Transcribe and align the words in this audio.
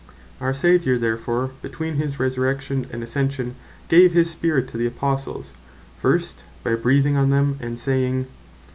Our 0.39 0.51
Saviour 0.51 0.97
therefore 0.97 1.51
between 1.61 1.97
his 1.97 2.19
Resurrection, 2.19 2.87
and 2.91 3.03
Ascension, 3.03 3.53
gave 3.87 4.13
his 4.13 4.31
Spirit 4.31 4.67
to 4.69 4.77
the 4.77 4.87
Apostles; 4.87 5.53
first, 5.95 6.43
by 6.63 6.73
"Breathing 6.73 7.17
on 7.17 7.29
them, 7.29 7.57
and 7.59 7.77
saying," 7.79 8.13
(John 8.21 8.29
20. 8.29 8.31